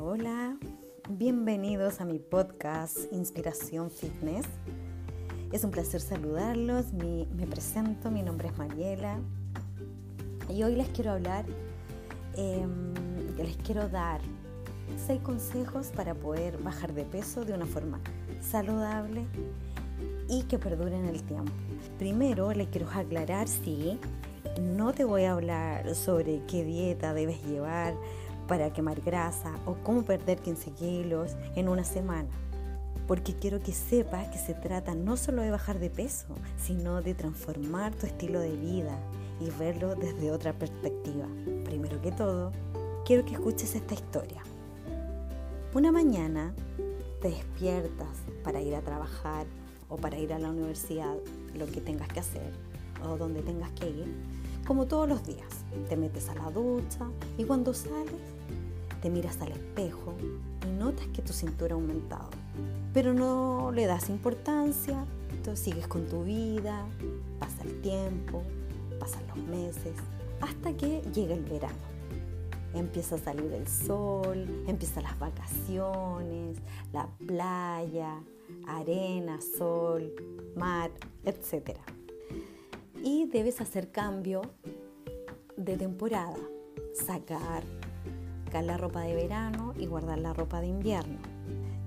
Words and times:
Hola. 0.00 0.56
Bienvenidos 1.10 2.00
a 2.00 2.04
mi 2.04 2.18
podcast 2.18 3.12
Inspiración 3.12 3.90
Fitness. 3.90 4.46
Es 5.52 5.64
un 5.64 5.70
placer 5.70 6.00
saludarlos. 6.00 6.92
me 6.92 7.46
presento, 7.46 8.10
mi 8.10 8.22
nombre 8.22 8.48
es 8.48 8.56
Mariela. 8.56 9.18
Y 10.48 10.62
hoy 10.62 10.76
les 10.76 10.88
quiero 10.88 11.10
hablar, 11.10 11.44
em, 12.36 12.94
les 13.36 13.56
quiero 13.58 13.88
dar 13.88 14.20
seis 15.06 15.20
consejos 15.20 15.88
para 15.88 16.14
poder 16.14 16.56
bajar 16.58 16.94
de 16.94 17.04
peso 17.04 17.44
de 17.44 17.52
una 17.52 17.66
forma 17.66 18.00
saludable 18.40 19.26
y 20.28 20.44
que 20.44 20.58
perdure 20.58 20.96
en 20.96 21.06
el 21.06 21.22
tiempo. 21.24 21.52
Primero 21.98 22.52
les 22.52 22.68
quiero 22.68 22.88
aclarar 22.88 23.46
si 23.48 23.98
no 24.60 24.92
te 24.92 25.04
voy 25.04 25.24
a 25.24 25.32
hablar 25.32 25.94
sobre 25.94 26.40
qué 26.46 26.64
dieta 26.64 27.14
debes 27.14 27.44
llevar 27.44 27.94
para 28.52 28.70
quemar 28.70 29.00
grasa 29.00 29.50
o 29.64 29.76
cómo 29.82 30.02
perder 30.02 30.38
15 30.38 30.72
kilos 30.72 31.32
en 31.56 31.70
una 31.70 31.84
semana. 31.84 32.28
Porque 33.08 33.34
quiero 33.34 33.60
que 33.60 33.72
sepas 33.72 34.28
que 34.28 34.36
se 34.36 34.52
trata 34.52 34.94
no 34.94 35.16
solo 35.16 35.40
de 35.40 35.50
bajar 35.50 35.78
de 35.78 35.88
peso, 35.88 36.34
sino 36.58 37.00
de 37.00 37.14
transformar 37.14 37.94
tu 37.94 38.04
estilo 38.04 38.40
de 38.40 38.54
vida 38.54 38.98
y 39.40 39.48
verlo 39.58 39.94
desde 39.94 40.30
otra 40.30 40.52
perspectiva. 40.52 41.26
Primero 41.64 41.98
que 42.02 42.12
todo, 42.12 42.52
quiero 43.06 43.24
que 43.24 43.32
escuches 43.32 43.74
esta 43.74 43.94
historia. 43.94 44.42
Una 45.72 45.90
mañana 45.90 46.52
te 47.22 47.30
despiertas 47.30 48.18
para 48.44 48.60
ir 48.60 48.74
a 48.74 48.82
trabajar 48.82 49.46
o 49.88 49.96
para 49.96 50.18
ir 50.18 50.34
a 50.34 50.38
la 50.38 50.50
universidad, 50.50 51.16
lo 51.54 51.64
que 51.68 51.80
tengas 51.80 52.08
que 52.08 52.20
hacer 52.20 52.52
o 53.02 53.16
donde 53.16 53.40
tengas 53.40 53.70
que 53.70 53.88
ir, 53.88 54.14
como 54.66 54.86
todos 54.86 55.08
los 55.08 55.24
días. 55.24 55.48
Te 55.88 55.96
metes 55.96 56.28
a 56.28 56.34
la 56.34 56.50
ducha 56.50 57.06
y 57.38 57.44
cuando 57.44 57.74
sales 57.74 58.32
te 59.00 59.10
miras 59.10 59.40
al 59.40 59.52
espejo 59.52 60.14
y 60.66 60.70
notas 60.78 61.06
que 61.08 61.22
tu 61.22 61.32
cintura 61.32 61.74
ha 61.74 61.78
aumentado. 61.78 62.30
Pero 62.94 63.12
no 63.12 63.72
le 63.72 63.86
das 63.86 64.08
importancia, 64.08 65.04
entonces 65.30 65.64
sigues 65.64 65.88
con 65.88 66.06
tu 66.06 66.22
vida, 66.22 66.86
pasa 67.40 67.64
el 67.64 67.80
tiempo, 67.80 68.42
pasan 69.00 69.26
los 69.28 69.38
meses, 69.38 69.94
hasta 70.40 70.76
que 70.76 71.02
llega 71.12 71.34
el 71.34 71.42
verano. 71.42 71.92
Empieza 72.74 73.16
a 73.16 73.18
salir 73.18 73.52
el 73.52 73.66
sol, 73.66 74.46
empiezan 74.66 75.02
las 75.02 75.18
vacaciones, 75.18 76.58
la 76.92 77.08
playa, 77.26 78.22
arena, 78.66 79.40
sol, 79.58 80.12
mar, 80.56 80.90
etc. 81.24 81.76
Y 83.02 83.26
debes 83.26 83.60
hacer 83.60 83.90
cambio 83.90 84.42
de 85.56 85.76
temporada, 85.76 86.38
sacar 86.94 87.64
la 88.60 88.76
ropa 88.76 89.00
de 89.00 89.14
verano 89.14 89.72
y 89.78 89.86
guardar 89.86 90.18
la 90.18 90.34
ropa 90.34 90.60
de 90.60 90.66
invierno. 90.66 91.18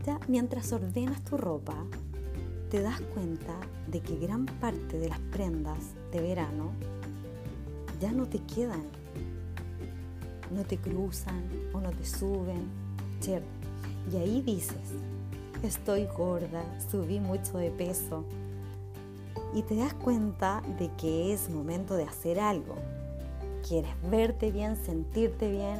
Ya 0.03 0.19
mientras 0.27 0.73
ordenas 0.73 1.23
tu 1.23 1.37
ropa, 1.37 1.75
te 2.69 2.81
das 2.81 2.99
cuenta 3.13 3.53
de 3.87 4.01
que 4.01 4.17
gran 4.17 4.45
parte 4.45 4.97
de 4.97 5.09
las 5.09 5.19
prendas 5.19 5.93
de 6.11 6.21
verano 6.21 6.71
ya 8.01 8.11
no 8.11 8.27
te 8.27 8.39
quedan, 8.39 8.83
no 10.51 10.63
te 10.63 10.77
cruzan 10.77 11.43
o 11.73 11.79
no 11.79 11.91
te 11.91 12.05
suben. 12.05 12.85
Y 14.11 14.17
ahí 14.17 14.41
dices, 14.41 14.93
estoy 15.63 16.05
gorda, 16.17 16.63
subí 16.91 17.19
mucho 17.19 17.57
de 17.57 17.71
peso. 17.71 18.23
Y 19.55 19.63
te 19.63 19.77
das 19.77 19.93
cuenta 19.93 20.61
de 20.77 20.91
que 20.97 21.33
es 21.33 21.49
momento 21.49 21.95
de 21.95 22.03
hacer 22.03 22.41
algo. 22.41 22.75
Quieres 23.65 23.91
verte 24.11 24.51
bien, 24.51 24.75
sentirte 24.75 25.49
bien, 25.49 25.79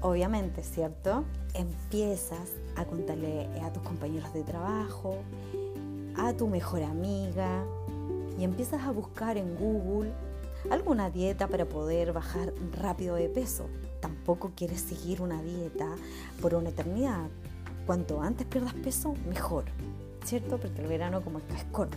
obviamente, 0.00 0.64
¿cierto? 0.64 1.24
Empiezas 1.54 2.50
a 2.74 2.84
contarle 2.84 3.48
a 3.62 3.72
tus 3.72 3.82
compañeros 3.84 4.34
de 4.34 4.42
trabajo, 4.42 5.18
a 6.16 6.32
tu 6.32 6.48
mejor 6.48 6.82
amiga 6.82 7.64
y 8.38 8.42
empiezas 8.42 8.82
a 8.82 8.90
buscar 8.90 9.36
en 9.36 9.54
Google 9.54 10.10
alguna 10.68 11.10
dieta 11.10 11.46
para 11.46 11.66
poder 11.66 12.12
bajar 12.12 12.52
rápido 12.72 13.14
de 13.14 13.28
peso. 13.28 13.66
Tampoco 14.00 14.50
quieres 14.56 14.80
seguir 14.80 15.22
una 15.22 15.40
dieta 15.42 15.94
por 16.42 16.56
una 16.56 16.70
eternidad. 16.70 17.28
Cuanto 17.86 18.20
antes 18.20 18.46
pierdas 18.48 18.74
peso, 18.74 19.14
mejor, 19.28 19.64
¿cierto? 20.24 20.58
Porque 20.58 20.80
el 20.82 20.88
verano 20.88 21.22
como 21.22 21.38
es 21.38 21.64
corto. 21.70 21.96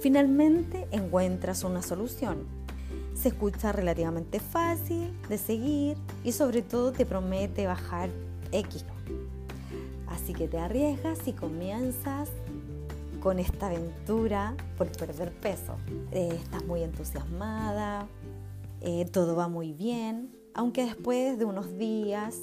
Finalmente 0.00 0.86
encuentras 0.90 1.64
una 1.64 1.82
solución 1.82 2.60
se 3.20 3.28
escucha 3.28 3.70
relativamente 3.72 4.40
fácil 4.40 5.12
de 5.28 5.36
seguir 5.36 5.98
y 6.24 6.32
sobre 6.32 6.62
todo 6.62 6.92
te 6.92 7.04
promete 7.04 7.66
bajar 7.66 8.08
X. 8.50 8.84
Así 10.08 10.32
que 10.32 10.48
te 10.48 10.58
arriesgas 10.58 11.28
y 11.28 11.32
comienzas 11.32 12.30
con 13.20 13.38
esta 13.38 13.66
aventura 13.66 14.56
por 14.78 14.90
perder 14.90 15.32
peso. 15.32 15.76
Eh, 16.12 16.30
estás 16.34 16.64
muy 16.64 16.82
entusiasmada, 16.82 18.08
eh, 18.80 19.04
todo 19.12 19.36
va 19.36 19.48
muy 19.48 19.72
bien, 19.74 20.34
aunque 20.54 20.84
después 20.86 21.38
de 21.38 21.44
unos 21.44 21.76
días, 21.76 22.38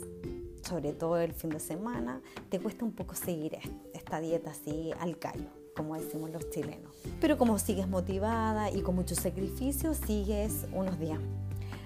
sobre 0.61 0.94
todo 0.94 1.17
el 1.17 1.33
fin 1.33 1.50
de 1.50 1.59
semana, 1.59 2.22
te 2.50 2.59
cuesta 2.59 2.85
un 2.85 2.91
poco 2.91 3.16
seguir 3.16 3.56
esta 4.07 4.22
dieta 4.22 4.51
así 4.51 4.91
al 5.01 5.19
callo 5.19 5.50
como 5.75 5.94
decimos 5.94 6.31
los 6.31 6.50
chilenos. 6.50 6.91
Pero 7.22 7.38
como 7.38 7.59
sigues 7.59 7.88
motivada 7.88 8.72
y 8.72 8.81
con 8.81 8.95
mucho 8.95 9.13
sacrificio, 9.13 9.94
sigues 9.94 10.66
unos 10.73 10.97
días. 10.97 11.19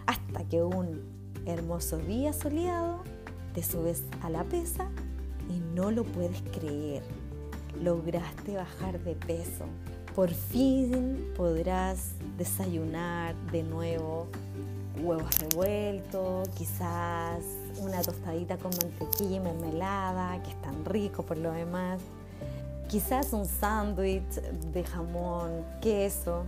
Hasta 0.05 0.45
que 0.45 0.63
un 0.63 1.01
hermoso 1.45 1.97
día 1.97 2.31
soleado, 2.31 3.03
te 3.53 3.61
subes 3.61 4.03
a 4.21 4.29
la 4.29 4.45
pesa 4.45 4.89
y 5.49 5.59
no 5.75 5.91
lo 5.91 6.05
puedes 6.05 6.41
creer. 6.57 7.03
Lograste 7.83 8.55
bajar 8.55 8.97
de 9.01 9.13
peso. 9.13 9.65
Por 10.15 10.29
fin 10.29 11.33
podrás 11.35 12.13
desayunar 12.37 13.35
de 13.51 13.63
nuevo 13.63 14.27
huevos 15.01 15.37
revueltos, 15.39 16.47
quizás 16.49 17.43
una 17.81 18.01
tostadita 18.01 18.57
con 18.57 18.71
mantequilla 18.71 19.35
y 19.35 19.39
mermelada, 19.39 20.41
que 20.43 20.51
es 20.51 20.61
tan 20.61 20.85
rico 20.85 21.23
por 21.23 21.37
lo 21.37 21.51
demás 21.51 21.99
quizás 22.91 23.31
un 23.31 23.45
sándwich 23.45 24.41
de 24.73 24.83
jamón, 24.83 25.63
queso, 25.79 26.43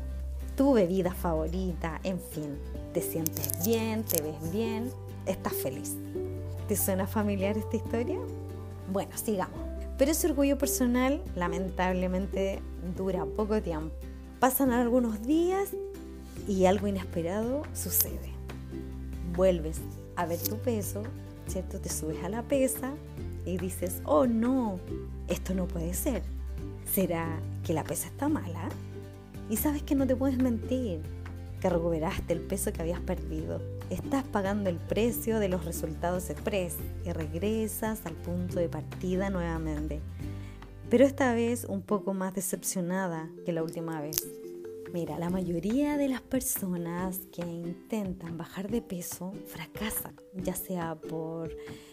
tu 0.57 0.73
bebida 0.73 1.13
favorita, 1.13 2.01
en 2.03 2.19
fin, 2.19 2.57
te 2.93 3.01
sientes 3.01 3.65
bien, 3.65 4.03
te 4.03 4.21
ves 4.21 4.51
bien, 4.51 4.91
estás 5.25 5.53
feliz. 5.53 5.95
¿Te 6.67 6.75
suena 6.75 7.07
familiar 7.07 7.57
esta 7.57 7.77
historia? 7.77 8.19
Bueno, 8.91 9.15
sigamos. 9.15 9.57
Pero 9.97 10.11
ese 10.11 10.27
orgullo 10.27 10.57
personal 10.57 11.21
lamentablemente 11.37 12.61
dura 12.97 13.25
poco 13.25 13.61
tiempo. 13.61 13.95
Pasan 14.41 14.73
algunos 14.73 15.25
días 15.25 15.69
y 16.45 16.65
algo 16.65 16.87
inesperado 16.87 17.61
sucede. 17.73 18.33
Vuelves 19.33 19.79
a 20.17 20.25
ver 20.25 20.39
tu 20.39 20.57
peso, 20.57 21.03
¿cierto? 21.47 21.79
Te 21.79 21.89
subes 21.89 22.23
a 22.23 22.29
la 22.29 22.43
pesa 22.43 22.93
y 23.45 23.57
dices, 23.57 24.01
oh 24.05 24.25
no, 24.25 24.79
esto 25.27 25.53
no 25.53 25.67
puede 25.67 25.93
ser. 25.93 26.23
¿Será 26.91 27.27
que 27.63 27.73
la 27.73 27.83
pesa 27.83 28.07
está 28.07 28.29
mala? 28.29 28.69
Y 29.49 29.57
sabes 29.57 29.83
que 29.83 29.95
no 29.95 30.07
te 30.07 30.15
puedes 30.15 30.37
mentir, 30.37 31.01
que 31.59 31.69
recuperaste 31.69 32.33
el 32.33 32.41
peso 32.41 32.71
que 32.71 32.81
habías 32.81 33.01
perdido. 33.01 33.61
Estás 33.89 34.23
pagando 34.23 34.69
el 34.69 34.77
precio 34.77 35.39
de 35.39 35.49
los 35.49 35.65
resultados 35.65 36.29
express 36.29 36.75
y 37.05 37.11
regresas 37.11 38.05
al 38.05 38.13
punto 38.13 38.59
de 38.59 38.69
partida 38.69 39.29
nuevamente. 39.29 40.01
Pero 40.89 41.05
esta 41.05 41.33
vez 41.33 41.65
un 41.65 41.81
poco 41.81 42.13
más 42.13 42.33
decepcionada 42.33 43.29
que 43.45 43.51
la 43.51 43.63
última 43.63 43.99
vez. 44.01 44.42
Mira, 44.93 45.17
la 45.17 45.31
mayoría 45.31 45.97
de 45.97 46.07
las 46.07 46.21
personas 46.21 47.21
que 47.31 47.41
intentan 47.41 48.37
bajar 48.37 48.69
de 48.69 48.79
peso 48.79 49.33
fracasan, 49.47 50.13
ya 50.35 50.53
sea 50.53 50.93
por 50.93 51.49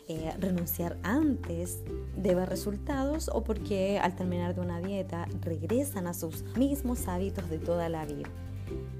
eh, 0.07 0.35
renunciar 0.39 0.99
antes 1.03 1.79
de 2.15 2.35
ver 2.35 2.51
resultados 2.51 3.31
o 3.33 3.43
porque 3.43 3.99
al 3.99 4.15
terminar 4.17 4.55
de 4.55 4.61
una 4.61 4.83
dieta 4.83 5.27
regresan 5.41 6.09
a 6.09 6.13
sus 6.13 6.43
mismos 6.59 7.09
hábitos 7.09 7.49
de 7.49 7.59
toda 7.59 7.89
la 7.89 8.05
vida. 8.05 8.29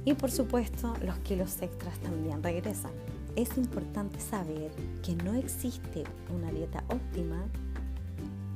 Y 0.07 0.15
por 0.15 0.31
supuesto, 0.31 0.95
los 1.05 1.19
kilos 1.19 1.61
extras 1.61 1.99
también 1.99 2.43
regresan. 2.43 2.93
Es 3.37 3.59
importante 3.59 4.19
saber 4.19 4.71
que 5.03 5.15
no 5.15 5.35
existe 5.35 6.05
una 6.35 6.51
dieta 6.51 6.83
óptima 6.89 7.45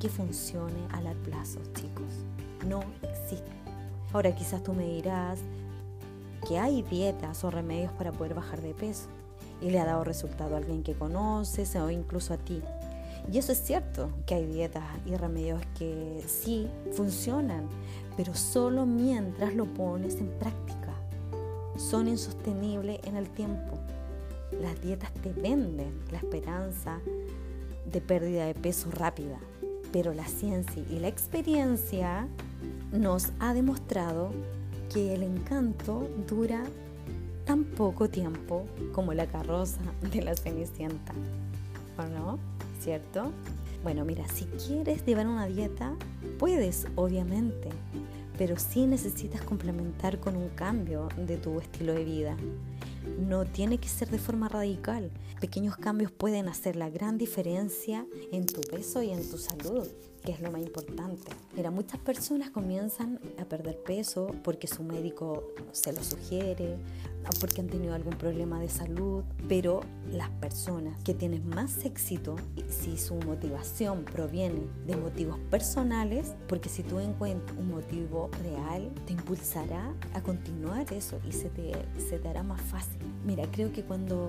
que 0.01 0.09
funcione 0.09 0.87
a 0.91 1.03
largo 1.03 1.23
plazo, 1.25 1.61
chicos. 1.75 2.25
No 2.67 2.81
existe. 3.03 3.64
Ahora 4.15 4.33
quizás 4.33 4.63
tú 4.63 4.73
me 4.75 4.87
dirás 4.87 5.41
que 6.47 6.57
hay 6.57 6.83
dietas 6.83 7.43
o 7.43 7.51
remedios 7.51 7.91
para 7.95 8.13
poder 8.13 8.35
bajar 8.35 8.63
de 8.63 8.73
peso 8.73 9.09
y 9.61 9.71
le 9.71 9.81
ha 9.81 9.85
dado 9.85 10.05
resultado 10.05 10.55
a 10.55 10.59
alguien 10.59 10.85
que 10.85 10.95
conoces 10.95 11.75
o 11.75 11.91
incluso 11.91 12.33
a 12.33 12.37
ti. 12.37 12.63
Y 13.33 13.39
eso 13.39 13.51
es 13.51 13.61
cierto, 13.61 14.11
que 14.25 14.37
hay 14.37 14.47
dietas 14.47 14.85
y 15.05 15.17
remedios 15.17 15.61
que 15.77 16.23
sí 16.29 16.69
funcionan, 16.93 17.69
pero 18.17 18.35
solo 18.35 18.87
mientras 18.87 19.53
lo 19.57 19.65
pones 19.65 20.15
en 20.21 20.29
práctica. 20.39 20.95
Son 21.77 22.07
insostenibles 22.07 23.01
en 23.03 23.17
el 23.17 23.29
tiempo. 23.31 23.81
Las 24.63 24.81
dietas 24.81 25.13
te 25.15 25.33
venden 25.33 25.93
la 26.13 26.19
esperanza 26.19 27.01
de 27.91 28.01
pérdida 28.01 28.47
de 28.47 28.55
peso 28.55 28.93
rápida, 28.93 29.41
pero 29.91 30.15
la 30.15 30.27
ciencia 30.29 30.85
y 30.89 31.01
la 31.01 31.09
experiencia 31.09 32.29
nos 32.95 33.33
ha 33.41 33.55
demostrado 33.55 34.31
que 34.93 35.15
el 35.15 35.25
encanto 35.25 36.09
dura 36.29 36.63
tan 37.45 37.65
poco 37.65 38.09
tiempo 38.09 38.67
como 38.93 39.13
la 39.13 39.27
carroza 39.27 39.81
de 40.13 40.23
la 40.23 40.37
Cenicienta. 40.37 41.13
¿O 41.99 42.03
no? 42.05 42.39
¿Cierto? 42.81 43.33
Bueno, 43.83 44.05
mira, 44.05 44.27
si 44.29 44.45
quieres 44.45 45.05
llevar 45.05 45.27
una 45.27 45.47
dieta, 45.47 45.95
puedes, 46.39 46.87
obviamente, 46.95 47.69
pero 48.39 48.57
sí 48.59 48.87
necesitas 48.87 49.43
complementar 49.43 50.21
con 50.21 50.37
un 50.37 50.49
cambio 50.51 51.09
de 51.17 51.37
tu 51.37 51.59
estilo 51.61 51.95
de 51.95 52.05
vida. 52.05 52.37
No 53.19 53.45
tiene 53.45 53.79
que 53.79 53.89
ser 53.89 54.09
de 54.09 54.19
forma 54.19 54.49
radical. 54.49 55.11
Pequeños 55.41 55.77
cambios 55.77 56.13
pueden 56.13 56.49
hacer 56.49 56.77
la 56.77 56.89
gran 56.91 57.19
diferencia 57.19 58.07
en 58.33 58.47
tu 58.47 58.61
peso 58.63 59.03
y 59.03 59.11
en 59.11 59.29
tu 59.29 59.37
salud 59.37 59.87
que 60.25 60.33
es 60.33 60.41
lo 60.41 60.51
más 60.51 60.63
importante. 60.63 61.31
Mira, 61.55 61.71
muchas 61.71 62.01
personas 62.01 62.51
comienzan 62.51 63.21
a 63.39 63.45
perder 63.45 63.79
peso 63.79 64.35
porque 64.43 64.67
su 64.67 64.83
médico 64.83 65.45
se 65.73 65.93
lo 65.93 66.03
sugiere, 66.03 66.77
porque 67.41 67.61
han 67.61 67.69
tenido 67.69 67.95
algún 67.95 68.15
problema 68.15 68.61
de 68.61 68.69
salud, 68.69 69.23
pero 69.49 69.81
las 70.13 70.29
personas 70.31 71.03
que 71.03 71.15
tienen 71.15 71.47
más 71.49 71.85
éxito, 71.85 72.37
si 72.69 72.99
su 72.99 73.15
motivación 73.17 74.05
proviene 74.05 74.67
de 74.87 74.97
motivos 74.97 75.39
personales, 75.51 76.35
porque 76.49 76.69
si 76.69 76.83
tú 76.83 76.99
encuentras 76.99 77.57
un 77.59 77.71
motivo 77.71 78.31
real, 78.43 78.91
te 79.07 79.13
impulsará 79.13 79.93
a 80.13 80.23
continuar 80.23 80.93
eso 80.93 81.19
y 81.27 81.33
se 81.33 81.49
te, 81.51 81.73
se 81.99 82.19
te 82.19 82.29
hará 82.29 82.43
más 82.43 82.61
fácil. 82.61 82.99
Mira, 83.25 83.47
creo 83.51 83.73
que 83.73 83.83
cuando 83.83 84.29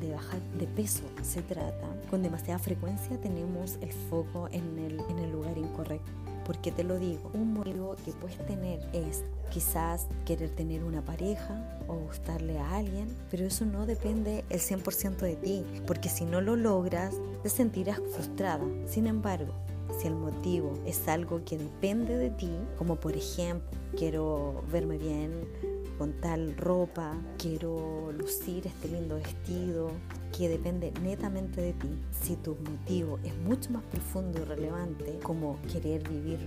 de 0.00 0.12
bajar 0.12 0.40
de 0.58 0.66
peso 0.66 1.04
se 1.22 1.42
trata, 1.42 1.86
con 2.10 2.22
demasiada 2.22 2.58
frecuencia 2.58 3.20
tenemos 3.20 3.78
el 3.80 3.92
foco 3.92 4.48
en 4.50 4.78
el, 4.78 5.00
en 5.08 5.18
el 5.18 5.31
lugar 5.32 5.58
incorrecto. 5.58 6.10
¿Por 6.44 6.58
qué 6.58 6.72
te 6.72 6.84
lo 6.84 6.98
digo? 6.98 7.30
Un 7.34 7.54
motivo 7.54 7.96
que 8.04 8.12
puedes 8.12 8.38
tener 8.46 8.80
es 8.92 9.24
quizás 9.50 10.06
querer 10.24 10.50
tener 10.50 10.82
una 10.82 11.04
pareja 11.04 11.78
o 11.86 11.94
gustarle 11.94 12.58
a 12.58 12.76
alguien, 12.76 13.06
pero 13.30 13.44
eso 13.44 13.64
no 13.64 13.86
depende 13.86 14.44
el 14.48 14.60
100% 14.60 15.18
de 15.18 15.36
ti, 15.36 15.64
porque 15.86 16.08
si 16.08 16.24
no 16.24 16.40
lo 16.40 16.56
logras, 16.56 17.14
te 17.42 17.48
sentirás 17.48 18.00
frustrada. 18.12 18.64
Sin 18.86 19.06
embargo, 19.06 19.52
si 20.00 20.08
el 20.08 20.14
motivo 20.14 20.78
es 20.86 21.06
algo 21.06 21.44
que 21.44 21.58
depende 21.58 22.16
de 22.16 22.30
ti, 22.30 22.50
como 22.78 22.96
por 22.96 23.16
ejemplo, 23.16 23.70
quiero 23.96 24.64
verme 24.72 24.96
bien 24.96 25.32
con 25.98 26.12
tal 26.20 26.56
ropa, 26.56 27.14
quiero 27.38 28.10
lucir 28.12 28.66
este 28.66 28.88
lindo 28.88 29.16
vestido, 29.16 29.90
que 30.36 30.48
depende 30.48 30.92
netamente 31.02 31.60
de 31.60 31.72
ti, 31.74 31.88
si 32.10 32.36
tu 32.36 32.56
motivo 32.56 33.18
es 33.22 33.36
mucho 33.38 33.70
más 33.70 33.82
profundo 33.84 34.40
y 34.40 34.44
relevante, 34.44 35.18
como 35.22 35.58
querer 35.70 36.08
vivir 36.08 36.38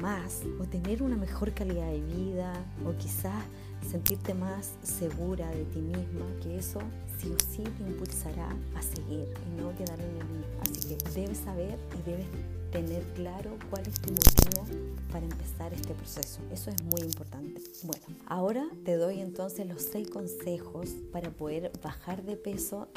más 0.00 0.42
o 0.60 0.64
tener 0.64 1.02
una 1.02 1.16
mejor 1.16 1.52
calidad 1.52 1.90
de 1.90 2.00
vida 2.00 2.52
o 2.86 2.92
quizás 2.98 3.42
sentirte 3.90 4.34
más 4.34 4.74
segura 4.82 5.48
de 5.50 5.64
ti 5.64 5.80
misma, 5.80 6.26
que 6.42 6.58
eso 6.58 6.80
sí 7.18 7.32
o 7.32 7.36
sí 7.52 7.62
te 7.62 7.82
impulsará 7.82 8.54
a 8.76 8.82
seguir 8.82 9.26
y 9.46 9.60
no 9.60 9.74
quedar 9.76 9.98
en 10.00 10.16
el 10.16 10.28
mismo. 10.28 10.46
Así 10.62 10.94
que 10.94 11.10
debes 11.10 11.38
saber 11.38 11.78
y 11.98 12.10
debes 12.10 12.26
tener 12.70 13.02
claro 13.14 13.56
cuál 13.68 13.86
es 13.86 13.94
tu 13.94 14.12
motivo 14.12 14.64
para 15.10 15.24
empezar 15.24 15.72
este 15.72 15.94
proceso. 15.94 16.40
Eso 16.52 16.70
es 16.70 16.82
muy 16.84 17.00
importante. 17.00 17.60
Bueno, 17.82 18.04
ahora 18.26 18.68
te 18.84 18.96
doy 18.96 19.20
entonces 19.20 19.66
los 19.66 19.82
seis 19.82 20.08
consejos 20.08 20.90
para 21.12 21.30
poder 21.30 21.72
bajar 21.82 22.22
de 22.22 22.36
peso 22.36 22.88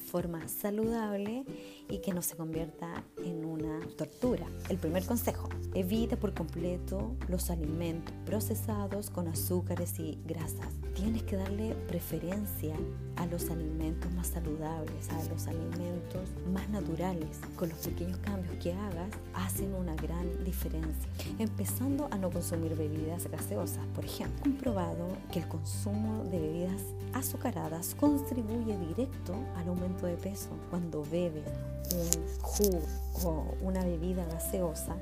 forma 0.00 0.48
saludable 0.48 1.44
y 1.88 1.98
que 1.98 2.12
no 2.12 2.22
se 2.22 2.36
convierta 2.36 3.04
en 3.24 3.44
una 3.44 3.80
tortura. 3.96 4.46
El 4.68 4.78
primer 4.78 5.04
consejo, 5.04 5.48
evita 5.74 6.16
por 6.16 6.34
completo 6.34 7.16
los 7.28 7.50
alimentos 7.50 8.14
procesados 8.26 9.10
con 9.10 9.28
azúcares 9.28 9.98
y 9.98 10.18
grasas. 10.26 10.74
Tienes 10.94 11.22
que 11.22 11.36
darle 11.36 11.74
preferencia 11.88 12.74
a 13.16 13.26
los 13.26 13.50
alimentos 13.50 14.12
más 14.12 14.28
saludables, 14.28 15.08
a 15.10 15.24
los 15.32 15.46
alimentos 15.46 16.28
más 16.52 16.68
naturales. 16.70 17.40
Con 17.56 17.68
los 17.68 17.78
pequeños 17.78 18.18
cambios 18.18 18.54
que 18.62 18.72
hagas 18.72 19.10
hacen 19.34 19.74
una 19.74 19.94
gran 19.96 20.44
diferencia. 20.44 21.08
Empezando 21.38 22.08
a 22.10 22.16
no 22.16 22.30
consumir 22.30 22.74
bebidas 22.74 23.30
gaseosas, 23.30 23.84
por 23.94 24.04
ejemplo. 24.04 24.42
Comprobado 24.42 25.08
que 25.32 25.40
el 25.40 25.48
consumo 25.48 26.24
de 26.24 26.38
bebidas 26.38 26.82
azucaradas 27.12 27.94
contribuye 27.98 28.76
directo 28.78 29.34
al 29.56 29.68
aumento 29.68 29.89
de 29.98 30.16
peso. 30.16 30.50
Cuando 30.70 31.02
bebes 31.02 31.44
un 31.92 32.38
jugo 32.40 32.80
o 33.24 33.54
una 33.62 33.84
bebida 33.84 34.24
gaseosa, 34.26 34.96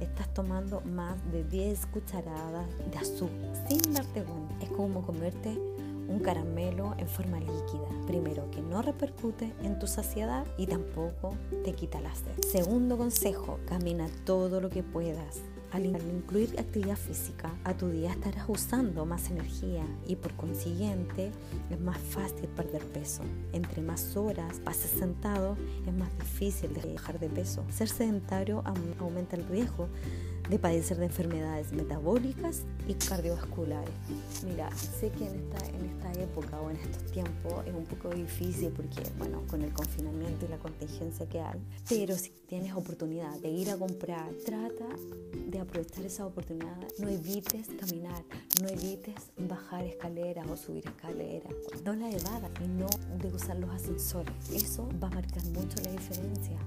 estás 0.00 0.32
tomando 0.34 0.80
más 0.82 1.16
de 1.30 1.44
10 1.44 1.86
cucharadas 1.86 2.66
de 2.90 2.98
azúcar 2.98 3.66
sin 3.68 3.94
darte 3.94 4.22
cuenta. 4.22 4.64
Es 4.64 4.70
como 4.70 5.02
comerte 5.02 5.58
un 6.08 6.20
caramelo 6.20 6.94
en 6.98 7.08
forma 7.08 7.38
líquida. 7.38 7.88
Primero, 8.06 8.50
que 8.50 8.60
no 8.60 8.82
repercute 8.82 9.52
en 9.62 9.78
tu 9.78 9.86
saciedad 9.86 10.44
y 10.58 10.66
tampoco 10.66 11.34
te 11.64 11.72
quita 11.72 12.00
la 12.00 12.14
sed. 12.14 12.32
Segundo 12.50 12.98
consejo, 12.98 13.58
camina 13.66 14.08
todo 14.24 14.60
lo 14.60 14.68
que 14.68 14.82
puedas. 14.82 15.40
Al 15.72 15.86
incluir 15.86 16.54
actividad 16.58 16.96
física, 16.96 17.50
a 17.64 17.74
tu 17.74 17.88
día 17.88 18.10
estarás 18.10 18.44
usando 18.46 19.06
más 19.06 19.30
energía 19.30 19.86
y 20.06 20.16
por 20.16 20.34
consiguiente 20.34 21.30
es 21.70 21.80
más 21.80 21.96
fácil 21.96 22.46
perder 22.48 22.82
peso. 22.88 23.22
Entre 23.54 23.80
más 23.80 24.14
horas 24.14 24.58
pases 24.58 24.90
sentado, 24.90 25.56
es 25.86 25.94
más 25.94 26.10
difícil 26.18 26.74
de 26.74 26.92
bajar 26.92 27.18
de 27.18 27.30
peso. 27.30 27.64
Ser 27.70 27.88
sedentario 27.88 28.62
aumenta 28.98 29.36
el 29.36 29.48
riesgo 29.48 29.88
de 30.50 30.58
padecer 30.58 30.98
de 30.98 31.06
enfermedades 31.06 31.72
metabólicas 31.72 32.62
y 32.86 32.94
cardiovasculares. 32.94 33.94
Mira, 34.44 34.70
sé 34.76 35.10
que 35.10 35.26
en 35.26 35.36
esta, 35.36 35.66
en 35.68 35.84
esta 35.86 36.12
época 36.20 36.60
o 36.60 36.70
en 36.70 36.76
estos 36.76 37.10
tiempos 37.12 37.64
es 37.66 37.74
un 37.74 37.84
poco 37.84 38.10
difícil 38.10 38.70
porque, 38.70 39.02
bueno, 39.18 39.42
con 39.48 39.62
el 39.62 39.72
confinamiento 39.72 40.44
y 40.44 40.48
la 40.48 40.58
contingencia 40.58 41.26
que 41.28 41.40
hay, 41.40 41.60
pero 41.88 42.16
si 42.16 42.30
tienes 42.46 42.74
oportunidad 42.74 43.38
de 43.40 43.48
ir 43.48 43.70
a 43.70 43.76
comprar, 43.76 44.28
trata 44.44 44.86
de 45.46 45.60
aprovechar 45.62 46.04
esa 46.04 46.26
oportunidad. 46.26 46.76
No 46.98 47.08
evites 47.08 47.68
caminar, 47.78 48.22
no 48.60 48.68
evites 48.68 49.14
bajar 49.36 49.84
escaleras 49.84 50.46
o 50.50 50.56
subir 50.56 50.86
escaleras. 50.86 51.52
No 51.84 51.94
la 51.94 52.10
evadas 52.10 52.50
y 52.64 52.68
no 52.68 52.88
de 53.18 53.28
usar 53.28 53.56
los 53.56 53.70
ascensores. 53.70 54.34
Eso 54.52 54.88
va 55.02 55.08
a 55.08 55.12
marcar 55.12 55.44
mucho 55.46 55.76
la 55.84 55.92
diferencia 55.92 56.58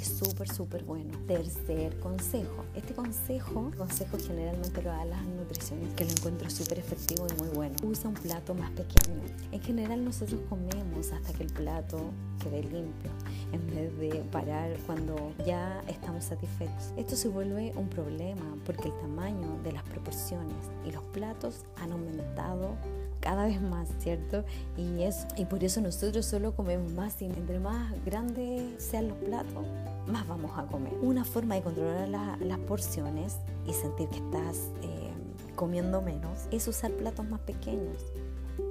es 0.00 0.08
súper, 0.18 0.48
súper 0.48 0.84
bueno. 0.84 1.16
Tercer 1.26 1.98
consejo. 2.00 2.64
Este 2.74 2.94
consejo, 2.94 3.70
consejo 3.76 4.18
generalmente 4.18 4.82
lo 4.82 4.90
da 4.90 5.04
las 5.04 5.24
nutriciones, 5.26 5.92
que 5.94 6.04
lo 6.04 6.10
encuentro 6.10 6.50
súper 6.50 6.78
efectivo 6.78 7.26
y 7.30 7.42
muy 7.42 7.48
bueno. 7.50 7.74
Usa 7.82 8.08
un 8.08 8.14
plato 8.14 8.54
más 8.54 8.70
pequeño. 8.70 9.22
En 9.52 9.60
general 9.60 10.04
nosotros 10.04 10.40
comemos 10.48 11.12
hasta 11.12 11.32
que 11.32 11.44
el 11.44 11.52
plato 11.52 12.10
quede 12.42 12.62
limpio, 12.62 13.10
en 13.54 13.66
vez 13.68 13.98
de 13.98 14.20
parar 14.30 14.76
cuando 14.86 15.32
ya 15.46 15.82
estamos 15.88 16.24
satisfechos. 16.24 16.92
Esto 16.96 17.16
se 17.16 17.28
vuelve 17.28 17.72
un 17.76 17.88
problema 17.88 18.56
porque 18.66 18.88
el 18.88 18.94
tamaño 19.00 19.58
de 19.62 19.72
las 19.72 19.82
proporciones 19.84 20.56
y 20.84 20.90
los 20.90 21.02
platos 21.04 21.64
han 21.80 21.92
aumentado 21.92 22.76
cada 23.20 23.46
vez 23.46 23.60
más, 23.60 23.88
¿cierto? 24.00 24.44
Y, 24.76 25.02
es, 25.02 25.26
y 25.36 25.46
por 25.46 25.64
eso 25.64 25.80
nosotros 25.80 26.26
solo 26.26 26.54
comemos 26.54 26.92
más 26.92 27.22
y 27.22 27.24
entre 27.24 27.58
más 27.58 27.92
grandes 28.04 28.82
sean 28.82 29.08
los 29.08 29.16
platos, 29.18 29.64
más 30.06 30.28
vamos 30.28 30.50
a 30.58 30.66
comer. 30.66 30.92
Una 31.00 31.24
forma 31.24 31.54
de 31.54 31.62
controlar 31.62 32.08
las 32.08 32.58
porciones 32.60 33.38
y 33.66 33.72
sentir 33.72 34.08
que 34.10 34.18
estás 34.18 34.68
eh, 34.82 35.10
comiendo 35.56 36.02
menos 36.02 36.48
es 36.50 36.68
usar 36.68 36.92
platos 36.92 37.26
más 37.26 37.40
pequeños. 37.40 38.04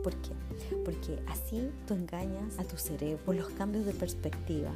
¿Por 0.03 0.13
qué? 0.17 0.31
Porque 0.85 1.19
así 1.27 1.69
tú 1.87 1.93
engañas 1.93 2.59
a 2.59 2.63
tu 2.63 2.77
cerebro 2.77 3.23
por 3.25 3.35
los 3.35 3.49
cambios 3.49 3.85
de 3.85 3.93
perspectiva 3.93 4.71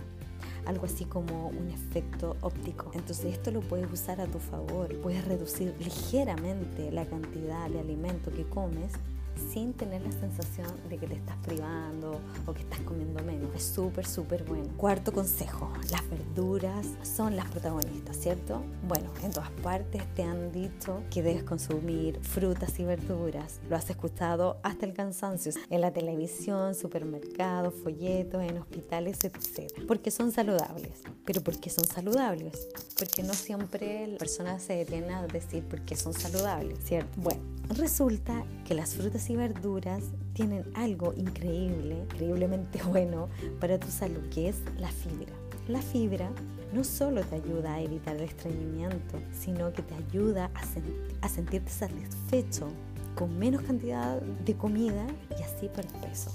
algo 0.67 0.86
así 0.86 1.06
como 1.06 1.48
un 1.48 1.70
efecto 1.70 2.36
óptico. 2.41 2.91
Entonces 2.94 3.34
esto 3.34 3.51
lo 3.51 3.62
puedes 3.62 3.91
usar 3.91 4.20
a 4.20 4.27
tu 4.27 4.39
favor. 4.39 4.94
Puedes 4.98 5.25
reducir 5.25 5.74
ligeramente 5.79 6.91
la 6.91 7.06
cantidad 7.06 7.70
de 7.70 7.79
alimento 7.79 8.32
que 8.32 8.44
comes 8.44 8.91
sin 9.38 9.74
tener 9.74 10.01
la 10.01 10.12
sensación 10.12 10.67
de 10.89 10.98
que 10.98 11.08
te 11.08 11.15
estás 11.15 11.38
privando 11.38 12.20
o 12.46 12.53
que 12.53 12.62
estás 12.62 12.79
comiendo 12.82 13.24
menos. 13.24 13.50
Es 13.56 13.63
súper, 13.63 14.06
súper 14.06 14.44
bueno. 14.44 14.67
Cuarto 14.77 15.12
consejo, 15.12 15.72
las 15.91 16.08
verduras 16.10 16.88
son 17.03 17.36
las 17.36 17.50
protagonistas, 17.50 18.17
¿cierto? 18.17 18.62
Bueno, 18.88 19.10
en 19.24 19.32
todas 19.32 19.51
partes 19.63 20.03
te 20.15 20.24
han 20.24 20.51
dicho 20.51 21.01
que 21.10 21.22
debes 21.22 21.44
consumir 21.44 22.20
frutas 22.22 22.79
y 22.79 22.84
verduras. 22.84 23.60
Lo 23.70 23.75
has 23.75 23.89
escuchado 23.89 24.58
hasta 24.63 24.86
el 24.86 24.94
cansancio 24.94 25.51
en 25.70 25.82
la 25.82 25.91
televisión, 25.91 26.75
supermercados, 26.75 27.74
folletos, 27.84 28.41
en 28.44 28.58
hospitales, 28.58 29.24
etc. 29.24 29.72
Porque 29.88 30.12
son 30.12 30.32
saludables. 30.32 31.01
¿Pero 31.25 31.41
por 31.41 31.60
qué 31.60 31.70
son 31.70 31.86
saludables? 31.86 32.67
Porque 32.98 33.24
no 33.24 33.34
siempre 33.34 34.08
la 34.08 34.17
persona 34.17 34.60
se 34.60 34.74
detiene 34.74 35.13
a 35.13 35.27
decir 35.27 35.63
por 35.63 35.82
qué 35.82 35.96
son 35.96 36.13
saludables, 36.13 36.79
¿cierto? 36.84 37.10
Bueno, 37.17 37.41
resulta 37.70 38.46
que 38.65 38.74
las 38.74 38.96
frutas 38.96 39.26
y 39.29 39.36
verduras 39.36 40.03
tienen 40.34 40.65
algo 40.75 41.13
increíble, 41.15 42.00
increíblemente 42.03 42.81
bueno 42.88 43.29
para 43.60 43.79
tu 43.79 43.88
salud, 43.88 44.22
que 44.34 44.50
es 44.50 44.57
la 44.79 44.89
fibra. 44.89 45.34
La 45.67 45.81
fibra 45.81 46.29
no 46.74 46.84
solo 46.84 47.22
te 47.24 47.36
ayuda 47.36 47.74
a 47.74 47.81
evitar 47.81 48.15
el 48.15 48.24
estreñimiento, 48.24 49.19
sino 49.31 49.74
que 49.74 49.81
te 49.81 49.96
ayuda 49.96 50.50
a, 50.53 51.25
a 51.25 51.29
sentirte 51.29 51.69
satisfecho 51.69 52.69
con 53.15 53.38
menos 53.38 53.63
cantidad 53.63 54.22
de 54.22 54.55
comida 54.55 55.07
y 55.38 55.41
así 55.41 55.65
el 55.65 55.88
peso. 56.07 56.31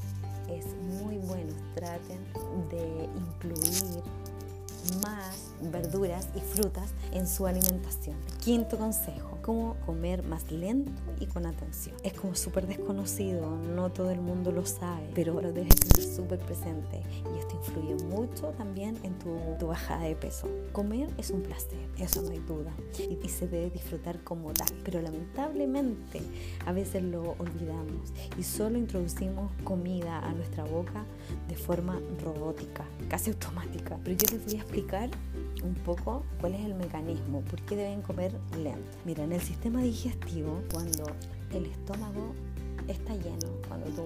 Es 0.50 0.66
muy 1.00 1.16
bueno, 1.18 1.52
traten 1.75 2.18
de 2.70 3.08
incluir 3.16 4.02
más 5.02 5.51
verduras 5.71 6.28
y 6.35 6.40
frutas 6.40 6.90
en 7.12 7.26
su 7.26 7.47
alimentación. 7.47 8.16
Quinto 8.42 8.78
consejo, 8.78 9.38
cómo 9.42 9.76
comer 9.87 10.23
más 10.23 10.50
lento 10.50 10.92
y 11.21 11.26
con 11.26 11.47
atención. 11.47 11.97
Es 12.02 12.14
como 12.14 12.35
súper 12.35 12.66
desconocido, 12.66 13.57
no 13.75 13.90
todo 13.90 14.11
el 14.11 14.21
mundo 14.21 14.52
lo 14.52 14.64
sabe, 14.64 15.11
pero 15.14 15.40
lo 15.40 15.52
debes 15.52 15.76
tener 15.76 16.14
súper 16.14 16.38
presente 16.38 17.02
y 17.35 17.38
esto 17.38 17.57
influye 17.57 17.95
mucho 18.04 18.49
también 18.59 18.99
en 19.02 19.19
tu, 19.19 19.37
tu, 19.59 19.66
bajada 19.66 20.04
de 20.04 20.16
peso. 20.16 20.49
Comer 20.73 21.09
es 21.19 21.31
un 21.31 21.42
placer, 21.42 21.78
eso 21.99 22.23
no 22.23 22.31
hay 22.31 22.38
duda, 22.40 22.73
y, 22.99 23.19
y 23.25 23.28
se 23.28 23.47
debe 23.47 23.71
disfrutar 23.71 24.23
como 24.23 24.52
tal, 24.52 24.69
pero 24.85 25.00
lamentablemente 25.00 26.21
a 26.66 26.73
veces 26.73 27.02
lo 27.02 27.35
olvidamos 27.38 28.12
y 28.38 28.42
solo 28.42 28.78
introducimos 28.78 29.50
comida 29.64 30.19
a 30.19 30.33
nuestra 30.33 30.64
boca 30.64 31.04
de 31.49 31.57
forma 31.57 32.00
robótica, 32.23 32.85
casi 33.09 33.31
automática. 33.31 33.99
Pero 34.04 34.16
yo 34.16 34.37
les 34.37 34.45
voy 34.45 34.54
a 34.54 34.62
explicar 34.62 35.11
un 35.62 35.75
poco 35.75 36.25
cuál 36.40 36.54
es 36.54 36.64
el 36.64 36.75
mecanismo, 36.75 37.40
por 37.42 37.61
qué 37.62 37.76
deben 37.76 38.02
comer 38.02 38.33
lento. 38.57 38.99
Mira, 39.04 39.25
en 39.25 39.33
el 39.33 39.40
sistema 39.40 39.83
digestivo, 39.83 40.62
cuando 40.73 41.04
el 41.52 41.66
estómago 41.66 42.35
está 42.88 43.14
lleno, 43.14 43.49
cuando 43.69 43.87
tú, 43.90 44.04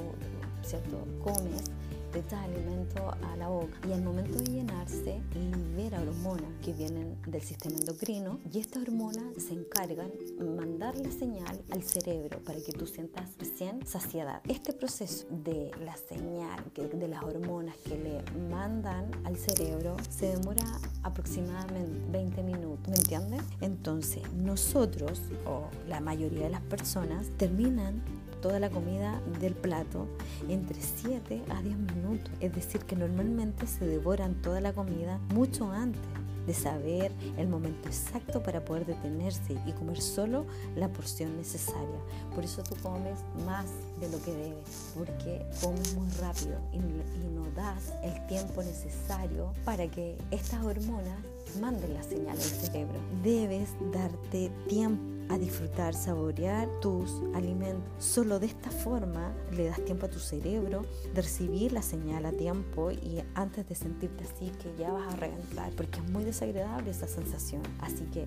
¿cierto? 0.62 1.06
comes, 1.22 1.70
echa 2.16 2.42
alimento 2.42 3.10
a 3.10 3.36
la 3.36 3.48
boca 3.48 3.76
y 3.88 3.92
al 3.92 4.02
momento 4.02 4.38
de 4.38 4.44
llenarse 4.44 5.20
libera 5.34 6.00
hormonas 6.00 6.50
que 6.64 6.72
vienen 6.72 7.16
del 7.26 7.42
sistema 7.42 7.76
endocrino 7.76 8.38
y 8.52 8.58
estas 8.58 8.82
hormonas 8.82 9.24
se 9.36 9.54
encargan 9.54 10.10
de 10.38 10.44
mandarle 10.44 11.10
señal 11.12 11.60
al 11.70 11.82
cerebro 11.82 12.38
para 12.44 12.60
que 12.60 12.72
tú 12.72 12.86
sientas 12.86 13.30
recién 13.38 13.86
saciedad. 13.86 14.40
Este 14.48 14.72
proceso 14.72 15.26
de 15.30 15.70
la 15.84 15.96
señal, 15.96 16.64
de 16.74 17.08
las 17.08 17.22
hormonas 17.22 17.76
que 17.78 17.96
le 17.98 18.22
mandan 18.48 19.10
al 19.24 19.36
cerebro 19.36 19.96
se 20.08 20.36
demora 20.36 20.64
aproximadamente 21.02 22.00
20 22.10 22.42
minutos, 22.42 22.88
¿me 22.88 22.96
entiendes? 22.96 23.42
Entonces 23.60 24.22
nosotros 24.32 25.20
o 25.46 25.68
la 25.88 26.00
mayoría 26.00 26.44
de 26.44 26.50
las 26.50 26.62
personas 26.62 27.28
terminan 27.36 28.02
toda 28.40 28.60
la 28.60 28.70
comida 28.70 29.20
del 29.40 29.54
plato 29.54 30.06
entre 30.48 30.80
7 30.80 31.42
a 31.50 31.62
10 31.62 31.76
minutos. 31.76 32.32
Es 32.40 32.54
decir, 32.54 32.82
que 32.82 32.96
normalmente 32.96 33.66
se 33.66 33.86
devoran 33.86 34.34
toda 34.42 34.60
la 34.60 34.72
comida 34.72 35.18
mucho 35.32 35.70
antes 35.70 36.00
de 36.46 36.54
saber 36.54 37.12
el 37.36 37.48
momento 37.48 37.88
exacto 37.88 38.42
para 38.42 38.64
poder 38.64 38.86
detenerse 38.86 39.56
y 39.66 39.72
comer 39.72 40.00
solo 40.00 40.46
la 40.76 40.88
porción 40.88 41.36
necesaria. 41.36 41.98
Por 42.34 42.44
eso 42.44 42.62
tú 42.62 42.76
comes 42.82 43.18
más 43.44 43.66
de 44.00 44.08
lo 44.10 44.22
que 44.22 44.32
debes, 44.32 44.92
porque 44.96 45.44
comes 45.60 45.94
muy 45.94 46.08
rápido 46.20 46.58
y, 46.72 46.78
no 46.78 47.50
das 47.54 47.92
el 48.02 48.26
tiempo 48.26 48.62
necesario 48.62 49.52
para 49.64 49.88
que 49.88 50.16
estas 50.30 50.62
hormonas 50.62 51.18
manden 51.60 51.94
la 51.94 52.02
señal 52.02 52.36
al 52.36 52.42
cerebro. 52.42 52.98
Debes 53.22 53.70
darte 53.92 54.50
tiempo 54.68 55.15
a 55.28 55.38
disfrutar, 55.38 55.94
saborear 55.94 56.68
tus 56.80 57.22
alimentos. 57.34 57.82
Solo 57.98 58.38
de 58.38 58.46
esta 58.46 58.70
forma 58.70 59.34
le 59.52 59.66
das 59.66 59.84
tiempo 59.84 60.06
a 60.06 60.10
tu 60.10 60.18
cerebro 60.18 60.82
de 61.14 61.22
recibir 61.22 61.72
la 61.72 61.82
señal 61.82 62.26
a 62.26 62.32
tiempo 62.32 62.90
y 62.90 63.22
antes 63.34 63.68
de 63.68 63.74
sentirte 63.74 64.24
así 64.24 64.50
que 64.62 64.74
ya 64.76 64.92
vas 64.92 65.12
a 65.12 65.16
reventar, 65.16 65.72
porque 65.72 66.00
es 66.00 66.10
muy 66.10 66.24
desagradable 66.24 66.90
esa 66.90 67.06
sensación. 67.06 67.62
Así 67.80 68.04
que 68.12 68.26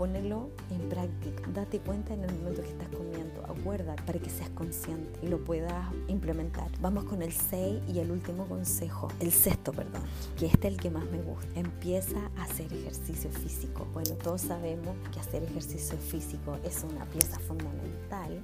ponelo 0.00 0.48
en 0.70 0.88
práctica, 0.88 1.42
date 1.52 1.78
cuenta 1.78 2.14
en 2.14 2.24
el 2.24 2.34
momento 2.36 2.62
que 2.62 2.70
estás 2.70 2.88
comiendo, 2.88 3.44
acuerda 3.44 3.94
para 4.06 4.18
que 4.18 4.30
seas 4.30 4.48
consciente 4.48 5.20
y 5.22 5.28
lo 5.28 5.44
puedas 5.44 5.92
implementar. 6.08 6.70
Vamos 6.80 7.04
con 7.04 7.20
el 7.20 7.32
6 7.32 7.82
y 7.86 7.98
el 7.98 8.10
último 8.10 8.46
consejo, 8.46 9.08
el 9.20 9.30
sexto, 9.30 9.72
perdón, 9.72 10.00
que 10.38 10.46
este 10.46 10.68
es 10.68 10.72
el 10.74 10.80
que 10.80 10.88
más 10.88 11.04
me 11.10 11.20
gusta. 11.20 11.46
Empieza 11.54 12.18
a 12.38 12.44
hacer 12.44 12.72
ejercicio 12.72 13.30
físico. 13.30 13.86
Bueno, 13.92 14.12
todos 14.14 14.40
sabemos 14.40 14.96
que 15.12 15.20
hacer 15.20 15.42
ejercicio 15.42 15.98
físico 15.98 16.56
es 16.64 16.82
una 16.82 17.04
pieza 17.04 17.38
fundamental 17.38 18.40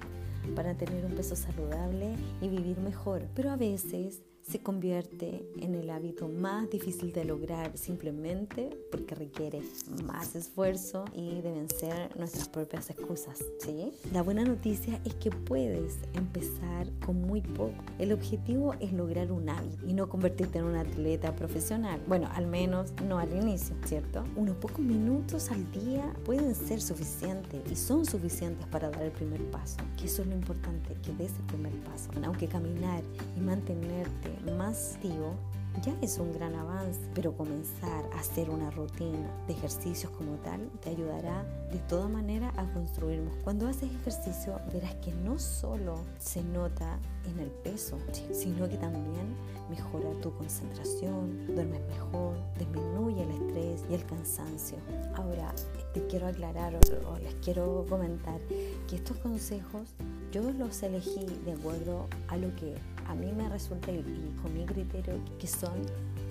para 0.54 0.74
tener 0.74 1.06
un 1.06 1.12
peso 1.12 1.36
saludable 1.36 2.16
y 2.42 2.48
vivir 2.50 2.78
mejor, 2.80 3.28
pero 3.34 3.50
a 3.50 3.56
veces 3.56 4.20
se 4.50 4.60
convierte 4.60 5.44
en 5.60 5.74
el 5.74 5.90
hábito 5.90 6.28
más 6.28 6.70
difícil 6.70 7.12
de 7.12 7.24
lograr 7.24 7.76
simplemente 7.76 8.70
porque 8.92 9.16
requiere 9.16 9.60
más 10.04 10.36
esfuerzo 10.36 11.04
y 11.14 11.40
deben 11.40 11.68
ser 11.68 12.16
nuestras 12.16 12.48
propias 12.48 12.90
excusas. 12.90 13.44
¿sí? 13.58 13.90
La 14.12 14.22
buena 14.22 14.44
noticia 14.44 15.00
es 15.04 15.14
que 15.14 15.30
puedes 15.30 15.98
empezar 16.14 16.86
con 17.04 17.20
muy 17.22 17.40
poco. 17.40 17.74
El 17.98 18.12
objetivo 18.12 18.74
es 18.78 18.92
lograr 18.92 19.32
un 19.32 19.48
hábito 19.48 19.84
y 19.84 19.94
no 19.94 20.08
convertirte 20.08 20.58
en 20.58 20.66
un 20.66 20.76
atleta 20.76 21.34
profesional. 21.34 22.00
Bueno, 22.06 22.28
al 22.32 22.46
menos 22.46 22.92
no 23.04 23.18
al 23.18 23.32
inicio, 23.32 23.74
¿cierto? 23.84 24.22
Unos 24.36 24.56
pocos 24.56 24.78
minutos 24.78 25.50
al 25.50 25.70
día 25.72 26.14
pueden 26.24 26.54
ser 26.54 26.80
suficientes 26.80 27.60
y 27.70 27.74
son 27.74 28.06
suficientes 28.06 28.66
para 28.68 28.90
dar 28.90 29.02
el 29.02 29.12
primer 29.12 29.42
paso. 29.50 29.78
Que 29.96 30.06
eso 30.06 30.22
es 30.22 30.28
lo 30.28 30.34
importante, 30.34 30.94
que 31.02 31.12
des 31.14 31.32
el 31.32 31.46
primer 31.46 31.72
paso. 31.82 32.10
Aunque 32.24 32.46
caminar 32.46 33.02
y 33.36 33.40
mantenerte 33.40 34.35
más 34.56 34.94
activo 34.94 35.34
ya 35.82 35.94
es 36.00 36.18
un 36.18 36.32
gran 36.32 36.54
avance, 36.54 37.00
pero 37.14 37.36
comenzar 37.36 38.04
a 38.14 38.20
hacer 38.20 38.48
una 38.48 38.70
rutina 38.70 39.30
de 39.46 39.52
ejercicios 39.52 40.10
como 40.12 40.36
tal 40.36 40.70
te 40.80 40.90
ayudará 40.90 41.44
de 41.70 41.78
toda 41.80 42.08
manera 42.08 42.52
a 42.56 42.64
construirnos. 42.72 43.34
Cuando 43.44 43.68
haces 43.68 43.90
ejercicio 43.92 44.58
verás 44.72 44.94
que 44.96 45.12
no 45.12 45.38
solo 45.38 45.98
se 46.18 46.42
nota 46.42 46.98
en 47.26 47.38
el 47.40 47.50
peso, 47.50 47.98
sino 48.32 48.68
que 48.68 48.76
también 48.76 49.36
mejora 49.68 50.08
tu 50.22 50.32
concentración, 50.34 51.46
duermes 51.54 51.80
mejor, 51.88 52.36
disminuye 52.58 53.22
el 53.22 53.30
estrés 53.30 53.84
y 53.90 53.94
el 53.94 54.06
cansancio. 54.06 54.78
Ahora, 55.14 55.52
te 55.92 56.06
quiero 56.06 56.26
aclarar 56.28 56.74
o 56.74 57.18
les 57.18 57.34
quiero 57.36 57.84
comentar 57.88 58.40
que 58.88 58.96
estos 58.96 59.16
consejos 59.18 59.94
yo 60.32 60.42
los 60.52 60.82
elegí 60.82 61.26
de 61.44 61.52
acuerdo 61.52 62.06
a 62.28 62.36
lo 62.36 62.54
que 62.56 62.76
a 63.08 63.14
mí 63.14 63.32
me 63.32 63.48
resulta 63.48 63.90
y, 63.90 64.02
con 64.42 64.52
mi 64.54 64.64
criterio 64.64 65.14
que 65.38 65.46
son 65.46 65.80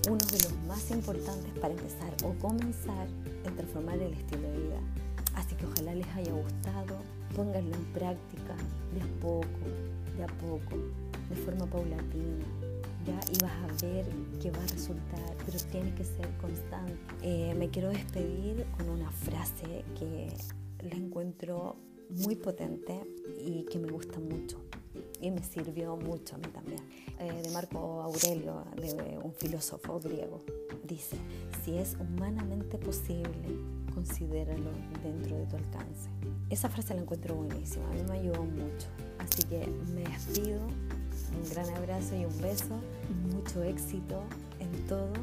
uno 0.08 0.18
de 0.18 0.40
los 0.44 0.54
más 0.68 0.92
importantes 0.92 1.52
para 1.60 1.74
empezar 1.74 2.14
o 2.24 2.34
comenzar 2.40 3.08
a 3.46 3.52
transformar 3.52 3.98
el 3.98 4.14
estilo 4.14 4.44
de 4.44 4.60
vida. 4.60 4.80
Así 5.36 5.56
que 5.56 5.66
ojalá 5.66 5.96
les 5.96 6.08
haya 6.10 6.32
gustado, 6.32 6.98
pónganlo 7.36 7.76
en 7.76 7.86
práctica 7.86 8.56
de 8.94 9.02
a 9.02 9.22
poco, 9.22 9.48
de 10.18 10.24
a 10.24 10.28
poco, 10.28 10.78
de 11.30 11.36
forma 11.36 11.66
paulatina. 11.66 12.46
Ya, 13.06 13.20
y 13.32 13.38
vas 13.40 13.52
a 13.52 13.86
ver 13.86 14.06
que 14.42 14.50
va 14.50 14.64
a 14.64 14.68
resultar, 14.68 15.36
pero 15.46 15.60
tiene 15.72 15.94
que 15.94 16.04
ser 16.04 16.28
constante. 16.42 16.98
Eh, 17.22 17.54
me 17.56 17.70
quiero 17.70 17.90
despedir 17.90 18.66
con 18.78 18.90
una 18.90 19.12
frase 19.12 19.86
que 19.98 20.34
la 20.90 20.96
encuentro 20.96 21.76
muy 22.10 22.36
potente 22.36 23.02
y 23.40 23.64
que 23.66 23.78
me 23.78 23.90
gusta 23.90 24.20
mucho 24.20 24.60
y 25.22 25.32
me 25.32 25.44
sirvió 25.44 25.96
mucho 25.96 26.36
a 26.36 26.38
mí 26.38 26.48
también. 26.54 26.82
Eh, 27.20 27.42
de 27.44 27.50
Marco 27.52 28.02
Aurelio, 28.02 28.64
de 28.76 29.18
un 29.18 29.34
filósofo 29.34 30.00
griego, 30.00 30.42
dice, 30.84 31.18
si 31.64 31.78
es 31.78 31.96
humanamente 32.00 32.78
posible, 32.78 33.30
considéralo 33.94 34.72
dentro 35.04 35.38
de 35.38 35.46
tu 35.46 35.56
alcance. 35.56 36.10
Esa 36.50 36.70
frase 36.70 36.94
la 36.94 37.02
encuentro 37.02 37.36
buenísima, 37.36 37.90
a 37.90 37.94
mí 37.94 38.02
me 38.08 38.20
ayudó 38.20 38.44
mucho. 38.44 38.88
Así 39.20 39.44
que 39.44 39.68
me 39.94 40.04
despido, 40.04 40.62
un 40.62 41.50
gran 41.50 41.70
abrazo 41.76 42.16
y 42.16 42.26
un 42.26 42.42
beso, 42.42 42.80
mucho 43.32 43.64
éxito 43.64 44.22
en 44.60 44.88
todo. 44.88 45.14